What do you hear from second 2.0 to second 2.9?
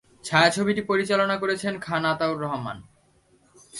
Ataur Rahman.